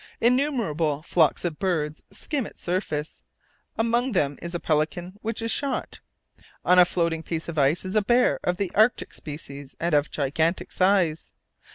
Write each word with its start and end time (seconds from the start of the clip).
Innumerable 0.19 1.03
flocks 1.03 1.45
of 1.45 1.59
birds 1.59 2.01
skim 2.09 2.47
its 2.47 2.59
surface, 2.59 3.23
among 3.77 4.13
them 4.13 4.39
is 4.41 4.55
a 4.55 4.59
pelican 4.59 5.13
which 5.21 5.43
is 5.43 5.51
shot. 5.51 5.99
On 6.65 6.79
a 6.79 6.85
floating 6.85 7.21
piece 7.21 7.47
of 7.47 7.59
ice 7.59 7.85
is 7.85 7.95
a 7.95 8.01
bear 8.01 8.39
of 8.43 8.57
the 8.57 8.71
Arctic 8.73 9.13
species 9.13 9.75
and 9.79 9.93
of 9.93 10.09
gigantic 10.09 10.71
size. 10.71 11.33